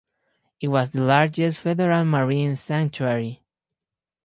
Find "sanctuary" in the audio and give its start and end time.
2.55-3.43